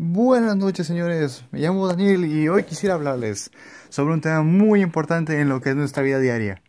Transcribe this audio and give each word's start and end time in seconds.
Buenas 0.00 0.56
noches 0.56 0.86
señores, 0.86 1.44
me 1.50 1.58
llamo 1.58 1.88
Daniel 1.88 2.24
y 2.24 2.48
hoy 2.48 2.62
quisiera 2.62 2.94
hablarles 2.94 3.50
sobre 3.88 4.14
un 4.14 4.20
tema 4.20 4.42
muy 4.42 4.80
importante 4.80 5.40
en 5.40 5.48
lo 5.48 5.60
que 5.60 5.70
es 5.70 5.74
nuestra 5.74 6.04
vida 6.04 6.20
diaria. 6.20 6.62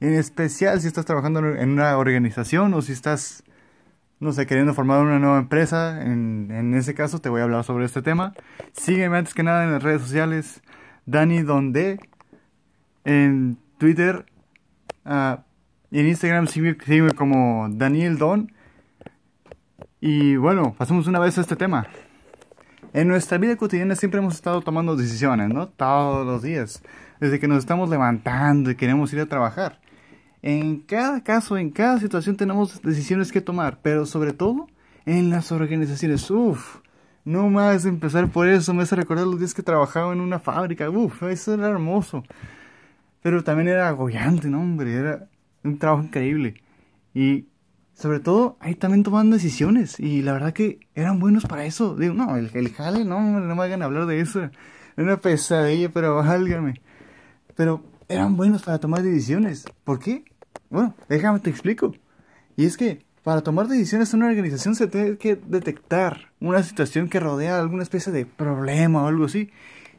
En 0.00 0.14
especial 0.14 0.80
si 0.80 0.86
estás 0.86 1.04
trabajando 1.04 1.40
en 1.40 1.68
una 1.68 1.98
organización 1.98 2.72
o 2.72 2.80
si 2.80 2.92
estás, 2.92 3.44
no 4.18 4.32
sé, 4.32 4.46
queriendo 4.46 4.72
formar 4.72 5.02
una 5.02 5.18
nueva 5.18 5.40
empresa. 5.40 6.00
En, 6.00 6.72
ese 6.74 6.94
caso 6.94 7.18
te 7.18 7.28
voy 7.28 7.42
a 7.42 7.44
hablar 7.44 7.64
sobre 7.64 7.84
este 7.84 8.00
tema. 8.00 8.32
Sígueme 8.72 9.18
antes 9.18 9.34
que 9.34 9.42
nada 9.42 9.64
en 9.64 9.72
las 9.72 9.82
redes 9.82 10.00
sociales, 10.00 10.62
Dani 11.04 11.42
Donde, 11.42 12.00
en 13.04 13.58
Twitter 13.76 14.24
uh, 15.04 15.36
y 15.90 16.00
en 16.00 16.08
Instagram 16.08 16.46
sígueme 16.46 17.12
como 17.14 17.68
Daniel 17.70 18.16
Don. 18.16 18.50
Y 20.00 20.36
bueno, 20.36 20.74
pasemos 20.78 21.06
una 21.08 21.18
vez 21.18 21.36
a 21.36 21.42
este 21.42 21.56
tema. 21.56 21.86
En 22.92 23.06
nuestra 23.06 23.38
vida 23.38 23.56
cotidiana 23.56 23.94
siempre 23.94 24.18
hemos 24.18 24.34
estado 24.34 24.62
tomando 24.62 24.96
decisiones, 24.96 25.48
¿no? 25.48 25.68
Todos 25.68 26.26
los 26.26 26.42
días. 26.42 26.82
Desde 27.20 27.38
que 27.38 27.46
nos 27.46 27.58
estamos 27.58 27.88
levantando 27.88 28.68
y 28.70 28.74
queremos 28.74 29.12
ir 29.12 29.20
a 29.20 29.26
trabajar. 29.26 29.80
En 30.42 30.80
cada 30.80 31.22
caso, 31.22 31.56
en 31.56 31.70
cada 31.70 32.00
situación 32.00 32.36
tenemos 32.36 32.82
decisiones 32.82 33.30
que 33.30 33.40
tomar, 33.40 33.78
pero 33.80 34.06
sobre 34.06 34.32
todo 34.32 34.66
en 35.06 35.30
las 35.30 35.52
organizaciones. 35.52 36.28
Uf, 36.32 36.78
no 37.24 37.48
más 37.48 37.84
empezar 37.84 38.28
por 38.28 38.48
eso, 38.48 38.74
me 38.74 38.82
hace 38.82 38.96
recordar 38.96 39.26
los 39.26 39.38
días 39.38 39.54
que 39.54 39.62
trabajaba 39.62 40.12
en 40.12 40.20
una 40.20 40.40
fábrica. 40.40 40.90
Uf, 40.90 41.22
eso 41.24 41.54
era 41.54 41.68
hermoso. 41.68 42.24
Pero 43.22 43.44
también 43.44 43.68
era 43.68 43.88
agobiante, 43.88 44.48
¿no, 44.48 44.60
hombre? 44.62 44.94
Era 44.94 45.28
un 45.62 45.78
trabajo 45.78 46.02
increíble. 46.02 46.54
Y 47.14 47.46
sobre 48.00 48.18
todo 48.18 48.56
ahí 48.60 48.74
también 48.74 49.02
toman 49.02 49.30
decisiones 49.30 50.00
y 50.00 50.22
la 50.22 50.32
verdad 50.32 50.54
que 50.54 50.80
eran 50.94 51.20
buenos 51.20 51.44
para 51.44 51.66
eso. 51.66 51.96
Digo, 51.96 52.14
no, 52.14 52.34
el, 52.36 52.50
el 52.54 52.72
jale, 52.72 53.04
no, 53.04 53.20
no 53.20 53.54
me 53.54 53.62
hagan 53.62 53.82
hablar 53.82 54.06
de 54.06 54.20
eso. 54.20 54.40
Era 54.40 54.52
una 54.96 55.20
pesadilla, 55.20 55.90
pero 55.90 56.16
válgame. 56.24 56.80
Pero 57.56 57.84
eran 58.08 58.38
buenos 58.38 58.62
para 58.62 58.78
tomar 58.78 59.02
decisiones. 59.02 59.66
¿Por 59.84 59.98
qué? 59.98 60.24
Bueno, 60.70 60.94
déjame 61.10 61.40
te 61.40 61.50
explico. 61.50 61.94
Y 62.56 62.64
es 62.64 62.78
que 62.78 63.04
para 63.22 63.42
tomar 63.42 63.68
decisiones 63.68 64.14
en 64.14 64.20
una 64.22 64.30
organización 64.30 64.74
se 64.74 64.86
tiene 64.86 65.18
que 65.18 65.36
detectar 65.36 66.32
una 66.40 66.62
situación 66.62 67.10
que 67.10 67.20
rodea 67.20 67.60
alguna 67.60 67.82
especie 67.82 68.12
de 68.12 68.24
problema 68.24 69.02
o 69.02 69.08
algo 69.08 69.26
así. 69.26 69.50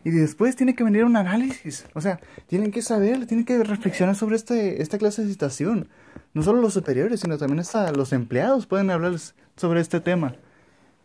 Y 0.03 0.09
después 0.09 0.55
tiene 0.55 0.73
que 0.73 0.83
venir 0.83 1.03
un 1.03 1.17
análisis. 1.17 1.85
O 1.93 2.01
sea, 2.01 2.19
tienen 2.47 2.71
que 2.71 2.81
saber, 2.81 3.27
tienen 3.27 3.45
que 3.45 3.63
reflexionar 3.63 4.15
sobre 4.15 4.37
este, 4.37 4.81
esta 4.81 4.97
clase 4.97 5.21
de 5.23 5.29
situación. 5.29 5.87
No 6.33 6.43
solo 6.43 6.61
los 6.61 6.73
superiores, 6.73 7.19
sino 7.19 7.37
también 7.37 7.59
hasta 7.59 7.91
los 7.91 8.13
empleados 8.13 8.65
pueden 8.65 8.89
hablar 8.89 9.13
sobre 9.55 9.81
este 9.81 9.99
tema. 9.99 10.35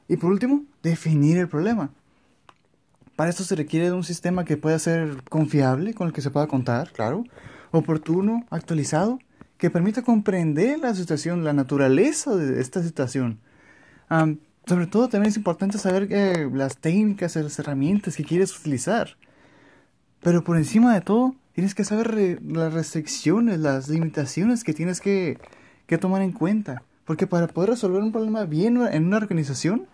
Y 0.08 0.16
por 0.16 0.30
último, 0.30 0.64
definir 0.82 1.36
el 1.38 1.48
problema. 1.48 1.90
Para 3.16 3.30
esto 3.30 3.44
se 3.44 3.56
requiere 3.56 3.86
de 3.86 3.92
un 3.92 4.04
sistema 4.04 4.44
que 4.44 4.56
pueda 4.56 4.78
ser 4.78 5.22
confiable, 5.28 5.94
con 5.94 6.06
el 6.06 6.12
que 6.12 6.20
se 6.20 6.30
pueda 6.30 6.46
contar, 6.46 6.92
claro, 6.92 7.24
oportuno, 7.72 8.44
actualizado, 8.50 9.18
que 9.58 9.70
permita 9.70 10.02
comprender 10.02 10.78
la 10.78 10.94
situación, 10.94 11.42
la 11.42 11.54
naturaleza 11.54 12.36
de 12.36 12.60
esta 12.60 12.82
situación. 12.82 13.40
sobre 14.66 14.86
todo 14.86 15.08
también 15.08 15.30
es 15.30 15.36
importante 15.36 15.78
saber 15.78 16.08
eh, 16.10 16.48
las 16.52 16.76
técnicas 16.78 17.36
las 17.36 17.58
herramientas 17.58 18.16
que 18.16 18.24
quieres 18.24 18.58
utilizar. 18.58 19.16
Pero 20.20 20.44
por 20.44 20.56
encima 20.56 20.94
de 20.94 21.00
todo, 21.00 21.34
Tienes 21.56 21.74
que 21.74 21.84
saber 21.84 22.38
las 22.44 22.74
restricciones, 22.74 23.58
las 23.60 23.88
limitaciones 23.88 24.62
que 24.62 24.74
tienes 24.74 25.00
que, 25.00 25.38
que 25.86 25.96
tomar 25.96 26.20
en 26.20 26.32
cuenta. 26.32 26.82
Porque 27.06 27.26
para 27.26 27.46
poder 27.46 27.70
resolver 27.70 28.02
un 28.02 28.12
problema 28.12 28.44
bien 28.44 28.76
en 28.76 29.06
una 29.06 29.16
organización, 29.16 29.86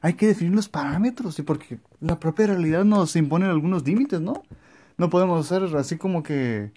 hay 0.00 0.14
que 0.14 0.26
definir 0.26 0.54
los 0.54 0.70
parámetros. 0.70 1.38
Y 1.38 1.42
porque 1.42 1.80
la 2.00 2.18
propia 2.18 2.46
realidad 2.46 2.86
nos 2.86 3.14
impone 3.14 3.44
algunos 3.44 3.86
límites, 3.86 4.22
¿no? 4.22 4.42
No 4.96 5.10
podemos 5.10 5.44
hacer 5.44 5.76
así 5.76 5.98
como 5.98 6.22
que. 6.22 6.72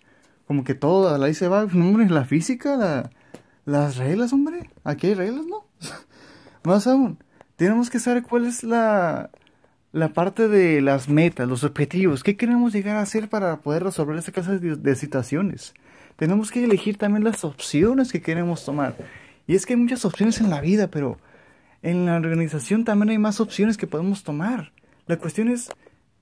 Como 0.47 0.65
que 0.65 0.75
todo, 0.75 1.23
ahí 1.23 1.33
se 1.33 1.47
va. 1.47 1.63
Hombre, 1.63 2.09
la 2.09 2.25
física, 2.25 2.75
la, 2.75 3.11
las 3.63 3.95
reglas, 3.95 4.33
hombre. 4.33 4.69
Aquí 4.83 5.07
hay 5.07 5.13
reglas, 5.13 5.45
¿no? 5.45 5.63
Más 6.65 6.87
aún, 6.87 7.19
tenemos 7.55 7.89
que 7.89 8.01
saber 8.01 8.23
cuál 8.23 8.47
es 8.47 8.65
la, 8.65 9.29
la 9.95 10.09
parte 10.09 10.49
de 10.49 10.81
las 10.81 11.07
metas, 11.07 11.47
los 11.47 11.63
objetivos, 11.63 12.21
qué 12.21 12.35
queremos 12.35 12.73
llegar 12.73 12.97
a 12.97 13.01
hacer 13.01 13.29
para 13.29 13.61
poder 13.61 13.81
resolver 13.81 14.17
esta 14.17 14.33
clase 14.33 14.59
de, 14.59 14.95
situaciones. 14.95 15.73
Tenemos 16.17 16.51
que 16.51 16.65
elegir 16.65 16.97
también 16.97 17.23
las 17.23 17.45
opciones 17.45 18.11
que 18.11 18.21
queremos 18.21 18.65
tomar. 18.65 18.97
Y 19.47 19.55
es 19.55 19.65
que 19.65 19.71
hay 19.71 19.79
muchas 19.79 20.03
opciones 20.03 20.41
en 20.41 20.49
la 20.49 20.59
vida, 20.59 20.87
pero 20.87 21.17
en 21.81 22.07
la 22.07 22.17
organización 22.17 22.83
también 22.83 23.11
hay 23.11 23.19
más 23.19 23.39
opciones 23.39 23.77
que 23.77 23.87
podemos 23.87 24.23
tomar. 24.23 24.73
La 25.07 25.15
cuestión 25.15 25.47
es 25.47 25.69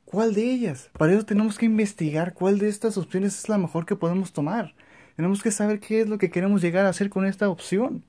cuál 0.06 0.36
de 0.36 0.52
ellas. 0.52 0.92
Para 0.96 1.14
eso 1.14 1.26
tenemos 1.26 1.58
que 1.58 1.66
investigar 1.66 2.36
cuál 2.36 2.60
de 2.60 2.70
estas 2.70 2.96
opciones 3.00 3.40
es 3.40 3.50
la 3.50 3.58
mejor 3.58 3.88
que 3.88 3.96
podemos 3.96 4.34
tomar. 4.34 4.76
Tenemos 5.16 5.42
que 5.42 5.50
saber 5.50 5.80
qué 5.80 6.02
es 6.02 6.08
lo 6.08 6.20
que 6.20 6.30
queremos 6.30 6.62
llegar 6.62 6.86
a 6.86 6.90
hacer 6.90 7.10
con 7.10 7.26
esta 7.26 7.50
opción. 7.50 8.04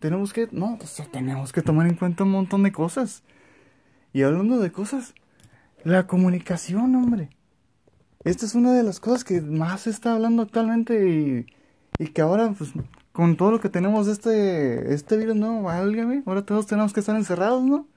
Tenemos 0.00 0.32
que, 0.32 0.48
no, 0.50 0.76
tenemos 1.12 1.52
que 1.52 1.62
tomar 1.62 1.86
en 1.86 1.94
cuenta 1.94 2.24
un 2.24 2.32
montón 2.32 2.64
de 2.64 2.72
cosas. 2.72 3.22
Y 4.14 4.22
hablando 4.22 4.60
de 4.60 4.70
cosas, 4.70 5.12
la 5.82 6.06
comunicación, 6.06 6.94
hombre. 6.94 7.30
Esta 8.22 8.46
es 8.46 8.54
una 8.54 8.72
de 8.72 8.84
las 8.84 9.00
cosas 9.00 9.24
que 9.24 9.40
más 9.40 9.82
se 9.82 9.90
está 9.90 10.14
hablando 10.14 10.42
actualmente 10.42 11.44
y, 11.98 12.06
que 12.06 12.22
ahora, 12.22 12.54
pues, 12.56 12.70
con 13.10 13.36
todo 13.36 13.50
lo 13.50 13.60
que 13.60 13.68
tenemos 13.68 14.06
de 14.06 14.12
este, 14.12 14.94
este 14.94 15.16
virus, 15.16 15.34
no, 15.34 15.62
válgame, 15.62 16.22
ahora 16.26 16.46
todos 16.46 16.68
tenemos 16.68 16.92
que 16.92 17.00
estar 17.00 17.16
encerrados, 17.16 17.64
¿no? 17.64 17.88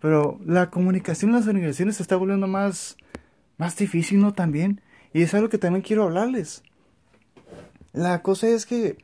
Pero 0.00 0.38
la 0.46 0.70
comunicación 0.70 1.32
en 1.32 1.38
las 1.38 1.48
organizaciones 1.48 1.96
se 1.96 2.04
está 2.04 2.14
volviendo 2.14 2.46
más, 2.46 2.96
más 3.58 3.76
difícil, 3.76 4.20
¿no? 4.20 4.32
También. 4.34 4.80
Y 5.12 5.22
es 5.22 5.34
algo 5.34 5.48
que 5.48 5.58
también 5.58 5.82
quiero 5.82 6.04
hablarles. 6.04 6.62
La 7.92 8.22
cosa 8.22 8.46
es 8.46 8.64
que 8.64 8.96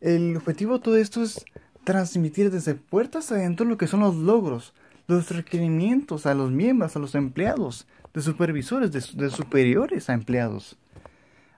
el 0.00 0.36
objetivo 0.36 0.74
de 0.74 0.80
todo 0.80 0.96
esto 0.96 1.22
es 1.22 1.44
transmitir 1.84 2.50
desde 2.50 2.74
puertas 2.74 3.30
adentro 3.30 3.64
lo 3.64 3.78
que 3.78 3.86
son 3.86 4.00
los 4.00 4.16
logros, 4.16 4.74
los 5.06 5.30
requerimientos 5.30 6.26
a 6.26 6.34
los 6.34 6.50
miembros, 6.50 6.96
a 6.96 6.98
los 6.98 7.14
empleados, 7.14 7.86
de 8.12 8.22
supervisores, 8.22 8.92
de, 8.92 9.30
superiores 9.30 10.08
a 10.08 10.14
empleados. 10.14 10.78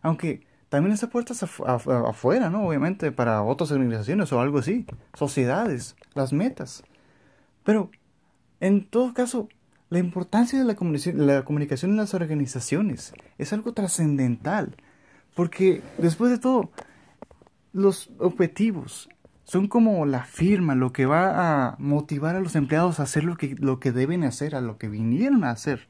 Aunque 0.02 0.46
también 0.68 0.94
esa 0.94 1.10
puerta 1.10 1.34
afuera, 2.08 2.50
¿no? 2.50 2.66
Obviamente 2.66 3.12
para 3.12 3.42
otras 3.42 3.70
organizaciones 3.70 4.32
o 4.32 4.40
algo 4.40 4.58
así, 4.58 4.86
sociedades, 5.14 5.96
las 6.14 6.32
metas. 6.32 6.82
Pero, 7.62 7.90
en 8.60 8.86
todo 8.86 9.12
caso, 9.14 9.48
la 9.90 9.98
importancia 9.98 10.58
de 10.58 10.64
la 10.64 10.74
comunicación, 10.74 11.26
la 11.26 11.44
comunicación 11.44 11.92
en 11.92 11.98
las 11.98 12.14
organizaciones 12.14 13.12
es 13.38 13.52
algo 13.52 13.72
trascendental. 13.72 14.76
Porque, 15.34 15.82
después 15.98 16.30
de 16.30 16.38
todo, 16.38 16.70
los 17.72 18.10
objetivos, 18.18 19.08
son 19.46 19.68
como 19.68 20.04
la 20.06 20.24
firma, 20.24 20.74
lo 20.74 20.92
que 20.92 21.06
va 21.06 21.68
a 21.68 21.76
motivar 21.78 22.34
a 22.34 22.40
los 22.40 22.56
empleados 22.56 22.98
a 22.98 23.04
hacer 23.04 23.22
lo 23.22 23.36
que, 23.36 23.54
lo 23.58 23.78
que 23.78 23.92
deben 23.92 24.24
hacer, 24.24 24.56
a 24.56 24.60
lo 24.60 24.76
que 24.76 24.88
vinieron 24.88 25.44
a 25.44 25.50
hacer. 25.50 25.86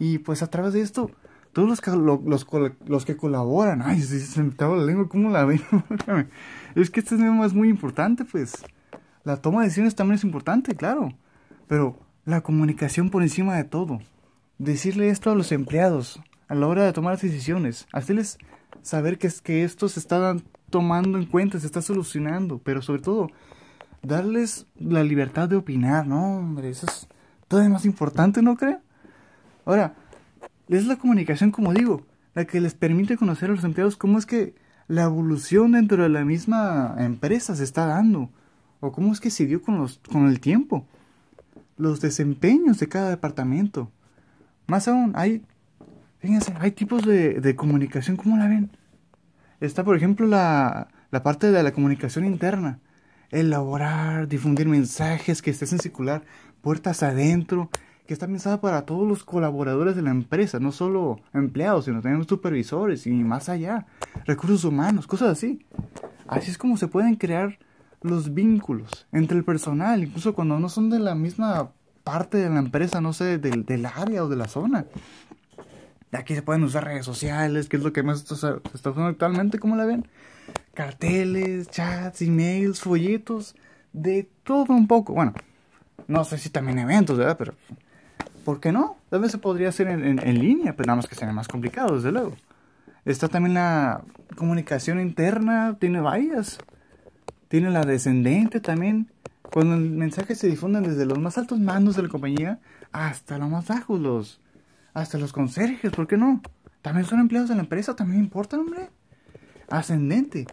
Y 0.00 0.18
pues 0.18 0.42
a 0.42 0.48
través 0.48 0.72
de 0.72 0.80
esto, 0.80 1.12
todos 1.52 1.68
los 1.68 1.80
que, 1.80 1.92
los, 1.92 2.46
los 2.84 3.04
que 3.04 3.16
colaboran, 3.16 3.82
ay, 3.82 4.02
se 4.02 4.42
me 4.42 4.48
estaba 4.48 4.76
la 4.76 4.84
lengua, 4.84 5.08
¿cómo 5.08 5.30
la 5.30 5.44
ven? 5.44 5.62
es 6.74 6.90
que 6.90 7.00
este 7.00 7.16
tema 7.16 7.46
es 7.46 7.54
muy 7.54 7.68
importante, 7.68 8.24
pues. 8.24 8.64
La 9.22 9.36
toma 9.36 9.60
de 9.60 9.66
decisiones 9.66 9.94
también 9.94 10.16
es 10.16 10.24
importante, 10.24 10.74
claro. 10.74 11.10
Pero 11.68 12.00
la 12.24 12.40
comunicación 12.40 13.10
por 13.10 13.22
encima 13.22 13.56
de 13.56 13.64
todo. 13.64 14.00
Decirle 14.58 15.08
esto 15.08 15.30
a 15.30 15.36
los 15.36 15.52
empleados 15.52 16.20
a 16.48 16.56
la 16.56 16.66
hora 16.66 16.84
de 16.84 16.92
tomar 16.92 17.12
las 17.12 17.22
decisiones. 17.22 17.86
Hacerles 17.92 18.38
saber 18.82 19.18
que, 19.18 19.28
es, 19.28 19.40
que 19.40 19.62
esto 19.62 19.88
se 19.88 20.00
está 20.00 20.36
tomando 20.72 21.18
en 21.18 21.26
cuenta, 21.26 21.60
se 21.60 21.66
está 21.66 21.82
solucionando, 21.82 22.58
pero 22.58 22.82
sobre 22.82 23.02
todo, 23.02 23.28
darles 24.02 24.66
la 24.76 25.04
libertad 25.04 25.48
de 25.48 25.54
opinar, 25.54 26.06
¿no? 26.08 26.38
Hombre, 26.38 26.70
eso 26.70 26.86
es 26.86 27.06
todavía 27.46 27.70
más 27.70 27.84
importante, 27.84 28.42
¿no 28.42 28.56
creo? 28.56 28.80
Ahora, 29.64 29.94
es 30.68 30.86
la 30.86 30.96
comunicación, 30.96 31.52
como 31.52 31.72
digo, 31.72 32.04
la 32.34 32.46
que 32.46 32.60
les 32.60 32.74
permite 32.74 33.16
conocer 33.16 33.50
a 33.50 33.54
los 33.54 33.62
empleados 33.62 33.96
cómo 33.96 34.18
es 34.18 34.26
que 34.26 34.54
la 34.88 35.04
evolución 35.04 35.72
dentro 35.72 36.02
de 36.02 36.08
la 36.08 36.24
misma 36.24 36.96
empresa 36.98 37.54
se 37.54 37.64
está 37.64 37.86
dando, 37.86 38.30
o 38.80 38.90
cómo 38.90 39.12
es 39.12 39.20
que 39.20 39.30
siguió 39.30 39.62
con, 39.62 39.76
los, 39.78 40.00
con 40.10 40.26
el 40.26 40.40
tiempo, 40.40 40.86
los 41.76 42.00
desempeños 42.00 42.78
de 42.80 42.88
cada 42.88 43.10
departamento. 43.10 43.92
Más 44.66 44.88
aún, 44.88 45.12
hay, 45.14 45.44
fíjense, 46.18 46.54
hay 46.58 46.70
tipos 46.72 47.06
de, 47.06 47.34
de 47.40 47.54
comunicación, 47.54 48.16
¿cómo 48.16 48.38
la 48.38 48.48
ven? 48.48 48.70
Está, 49.66 49.84
por 49.84 49.96
ejemplo, 49.96 50.26
la, 50.26 50.88
la 51.10 51.22
parte 51.22 51.50
de 51.50 51.62
la 51.62 51.72
comunicación 51.72 52.24
interna. 52.24 52.80
Elaborar, 53.30 54.28
difundir 54.28 54.68
mensajes 54.68 55.40
que 55.40 55.50
estén 55.50 55.68
en 55.72 55.78
circular, 55.78 56.22
puertas 56.60 57.02
adentro, 57.02 57.70
que 58.06 58.12
está 58.12 58.26
pensada 58.26 58.60
para 58.60 58.82
todos 58.82 59.08
los 59.08 59.24
colaboradores 59.24 59.96
de 59.96 60.02
la 60.02 60.10
empresa, 60.10 60.58
no 60.58 60.72
solo 60.72 61.20
empleados, 61.32 61.86
sino 61.86 62.02
también 62.02 62.28
supervisores 62.28 63.06
y 63.06 63.10
más 63.10 63.48
allá, 63.48 63.86
recursos 64.26 64.64
humanos, 64.64 65.06
cosas 65.06 65.30
así. 65.30 65.64
Así 66.26 66.50
es 66.50 66.58
como 66.58 66.76
se 66.76 66.88
pueden 66.88 67.14
crear 67.14 67.58
los 68.02 68.34
vínculos 68.34 69.06
entre 69.12 69.38
el 69.38 69.44
personal, 69.44 70.02
incluso 70.02 70.34
cuando 70.34 70.58
no 70.58 70.68
son 70.68 70.90
de 70.90 70.98
la 70.98 71.14
misma 71.14 71.70
parte 72.04 72.38
de 72.38 72.50
la 72.50 72.58
empresa, 72.58 73.00
no 73.00 73.12
sé, 73.12 73.38
del, 73.38 73.64
del 73.64 73.86
área 73.86 74.24
o 74.24 74.28
de 74.28 74.36
la 74.36 74.48
zona. 74.48 74.86
Aquí 76.12 76.34
se 76.34 76.42
pueden 76.42 76.62
usar 76.62 76.84
redes 76.84 77.06
sociales, 77.06 77.70
que 77.70 77.78
es 77.78 77.82
lo 77.82 77.92
que 77.94 78.02
más 78.02 78.20
se 78.20 78.34
está 78.34 78.60
usando 78.90 79.06
actualmente, 79.06 79.58
¿cómo 79.58 79.76
la 79.76 79.86
ven? 79.86 80.06
Carteles, 80.74 81.70
chats, 81.70 82.20
emails, 82.20 82.80
folletos, 82.80 83.56
de 83.94 84.28
todo 84.44 84.74
un 84.74 84.86
poco. 84.86 85.14
Bueno, 85.14 85.32
no 86.08 86.24
sé 86.24 86.36
si 86.36 86.50
también 86.50 86.78
eventos, 86.78 87.16
¿verdad? 87.16 87.38
Pero, 87.38 87.54
¿por 88.44 88.60
qué 88.60 88.72
no? 88.72 88.98
Tal 89.08 89.20
vez 89.20 89.32
se 89.32 89.38
podría 89.38 89.70
hacer 89.70 89.88
en, 89.88 90.38
línea, 90.38 90.76
pero 90.76 90.88
nada 90.88 90.96
más 90.96 91.06
que 91.06 91.14
sea 91.14 91.32
más 91.32 91.48
complicado, 91.48 91.96
desde 91.96 92.12
luego. 92.12 92.36
Está 93.06 93.28
también 93.28 93.54
la 93.54 94.02
comunicación 94.36 95.00
interna, 95.00 95.78
tiene 95.80 96.02
varias. 96.02 96.58
Tiene 97.48 97.70
la 97.70 97.84
descendente 97.84 98.60
también. 98.60 99.10
Cuando 99.50 99.74
el 99.74 99.88
mensaje 99.90 100.34
se 100.34 100.46
difunde 100.46 100.82
desde 100.82 101.06
los 101.06 101.18
más 101.18 101.38
altos 101.38 101.58
mandos 101.58 101.96
de 101.96 102.02
la 102.02 102.08
compañía 102.10 102.60
hasta 102.92 103.38
los 103.38 103.48
más 103.48 103.66
bajos, 103.66 104.00
los, 104.00 104.41
hasta 104.94 105.18
los 105.18 105.32
conserjes, 105.32 105.92
¿por 105.92 106.06
qué 106.06 106.16
no? 106.16 106.42
También 106.82 107.06
son 107.06 107.20
empleados 107.20 107.48
de 107.48 107.54
la 107.54 107.62
empresa, 107.62 107.96
también 107.96 108.20
importa, 108.20 108.58
hombre. 108.58 108.90
Ascendente. 109.70 110.46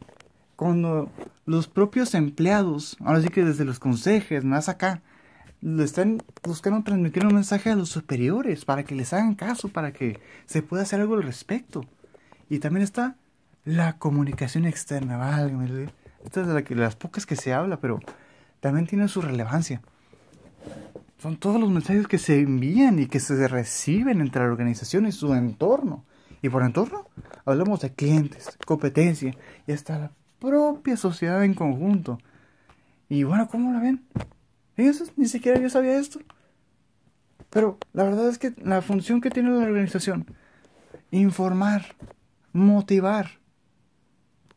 Cuando 0.56 1.12
los 1.46 1.68
propios 1.68 2.14
empleados, 2.14 2.98
ahora 3.00 3.22
sí 3.22 3.30
que 3.30 3.44
desde 3.44 3.66
los 3.66 3.80
conserjes, 3.80 4.44
más 4.44 4.70
acá, 4.70 5.02
le 5.62 5.84
están 5.84 6.22
buscando 6.44 6.84
transmitir 6.84 7.26
un 7.26 7.34
mensaje 7.34 7.70
a 7.70 7.76
los 7.76 7.90
superiores 7.90 8.66
para 8.66 8.84
que 8.84 8.96
les 8.96 9.12
hagan 9.14 9.36
caso, 9.36 9.70
para 9.70 9.92
que 9.92 10.20
se 10.46 10.62
pueda 10.62 10.84
hacer 10.84 11.02
algo 11.02 11.16
al 11.16 11.24
respecto. 11.24 11.86
Y 12.50 12.60
también 12.60 12.84
está 12.84 13.16
la 13.66 13.98
comunicación 13.98 14.66
externa, 14.66 15.18
válgame. 15.18 15.90
Esta 16.24 16.42
es 16.42 16.48
de, 16.48 16.54
la 16.54 16.64
que, 16.64 16.76
las 16.76 16.96
pocas 16.96 17.26
que 17.26 17.36
se 17.36 17.54
habla, 17.54 17.80
pero 17.80 18.00
también 18.60 18.88
tiene 18.88 19.08
su 19.08 19.22
relevancia. 19.22 19.82
Son 21.20 21.36
todos 21.36 21.60
los 21.60 21.70
mensajes 21.70 22.08
que 22.08 22.18
se 22.18 22.40
envían 22.40 22.98
y 22.98 23.08
que 23.08 23.20
se 23.20 23.48
reciben 23.48 24.22
entre 24.22 24.42
la 24.42 24.50
organización 24.50 25.06
y 25.06 25.12
su 25.12 25.34
entorno. 25.34 26.06
Y 26.42 26.48
por 26.48 26.64
entorno 26.64 27.08
hablamos 27.46 27.82
de 27.82 27.94
clientes, 27.94 28.58
competencia 28.66 29.36
y 29.68 29.72
hasta 29.74 30.00
la 30.00 30.12
propia 30.40 30.96
sociedad 30.96 31.44
en 31.44 31.54
conjunto. 31.54 32.20
Y 33.10 33.24
bueno, 33.24 33.50
¿cómo 33.50 33.74
la 33.74 33.82
ven? 33.82 34.06
Fíjense, 34.76 35.12
ni 35.18 35.28
siquiera 35.28 35.60
yo 35.60 35.70
sabía 35.70 36.00
esto. 36.00 36.20
Pero 37.50 37.78
la 37.92 38.04
verdad 38.04 38.30
es 38.30 38.38
que 38.38 38.54
la 38.64 38.82
función 38.82 39.20
que 39.20 39.30
tiene 39.30 39.50
la 39.50 39.66
organización, 39.66 40.26
informar, 41.12 41.96
motivar, 42.54 43.40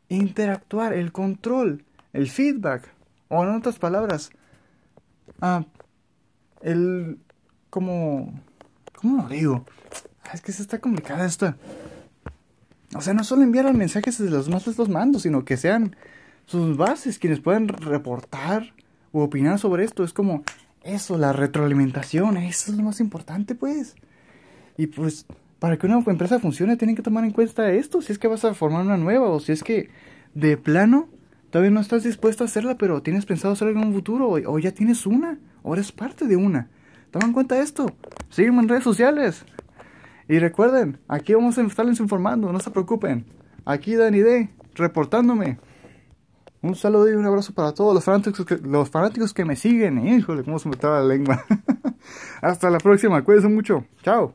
interactuar, 0.08 0.92
el 0.92 1.10
control, 1.10 1.84
el 2.12 2.28
feedback, 2.28 2.88
o 3.28 3.42
en 3.42 3.50
otras 3.50 3.78
palabras, 3.78 4.30
el, 6.62 7.18
como, 7.70 8.32
¿cómo 8.94 9.22
lo 9.22 9.28
digo? 9.28 9.64
Ah, 10.24 10.30
es 10.34 10.40
que 10.40 10.52
se 10.52 10.62
está 10.62 10.78
complicada 10.78 11.26
esta. 11.26 11.56
O 12.94 13.00
sea, 13.00 13.14
no 13.14 13.24
solo 13.24 13.42
enviar 13.42 13.64
los 13.64 13.74
mensajes 13.74 14.18
desde 14.18 14.30
los 14.30 14.48
más 14.48 14.66
altos 14.68 14.88
mandos, 14.88 15.22
sino 15.22 15.44
que 15.44 15.56
sean 15.56 15.96
sus 16.46 16.76
bases 16.76 17.18
quienes 17.18 17.40
puedan 17.40 17.68
reportar 17.68 18.74
o 19.12 19.22
opinar 19.22 19.58
sobre 19.58 19.84
esto. 19.84 20.04
Es 20.04 20.12
como 20.12 20.44
eso, 20.82 21.16
la 21.16 21.32
retroalimentación, 21.32 22.36
eso 22.36 22.70
es 22.70 22.76
lo 22.76 22.84
más 22.84 23.00
importante, 23.00 23.54
pues. 23.54 23.94
Y 24.76 24.88
pues, 24.88 25.26
para 25.58 25.78
que 25.78 25.86
una 25.86 25.98
empresa 25.98 26.38
funcione, 26.40 26.76
tienen 26.76 26.96
que 26.96 27.02
tomar 27.02 27.24
en 27.24 27.30
cuenta 27.30 27.70
esto. 27.70 28.02
Si 28.02 28.12
es 28.12 28.18
que 28.18 28.28
vas 28.28 28.44
a 28.44 28.54
formar 28.54 28.84
una 28.84 28.96
nueva 28.96 29.28
o 29.30 29.40
si 29.40 29.52
es 29.52 29.62
que 29.62 29.90
de 30.34 30.56
plano 30.56 31.08
todavía 31.50 31.70
no 31.70 31.80
estás 31.80 32.02
dispuesto 32.02 32.44
a 32.44 32.46
hacerla, 32.46 32.76
pero 32.78 33.02
tienes 33.02 33.26
pensado 33.26 33.52
hacerla 33.52 33.80
en 33.80 33.86
un 33.86 33.94
futuro 33.94 34.28
o, 34.28 34.58
ya 34.58 34.72
tienes 34.72 35.06
una, 35.06 35.38
o 35.62 35.74
eres 35.74 35.92
parte 35.92 36.26
de 36.26 36.36
una. 36.36 36.68
Toma 37.10 37.26
en 37.26 37.32
cuenta 37.32 37.60
esto. 37.60 37.86
Sígueme 38.30 38.62
en 38.62 38.68
redes 38.68 38.84
sociales. 38.84 39.44
Y 40.28 40.38
recuerden, 40.38 40.98
aquí 41.08 41.34
vamos 41.34 41.58
a 41.58 41.62
estarles 41.62 42.00
informando, 42.00 42.52
no 42.52 42.60
se 42.60 42.70
preocupen. 42.70 43.26
Aquí 43.64 43.94
Dani 43.94 44.20
D, 44.20 44.50
reportándome. 44.74 45.58
Un 46.62 46.76
saludo 46.76 47.10
y 47.10 47.14
un 47.14 47.26
abrazo 47.26 47.52
para 47.52 47.72
todos 47.72 47.92
los 47.92 48.04
fanáticos 48.04 48.46
que, 48.46 48.56
los 48.56 48.88
fanáticos 48.88 49.34
que 49.34 49.44
me 49.44 49.56
siguen. 49.56 50.06
Híjole, 50.06 50.44
cómo 50.44 50.58
se 50.58 50.68
me 50.68 50.76
estaba 50.76 51.00
la 51.00 51.06
lengua. 51.06 51.44
Hasta 52.40 52.70
la 52.70 52.78
próxima, 52.78 53.22
cuídense 53.22 53.48
mucho. 53.48 53.84
Chao. 54.02 54.32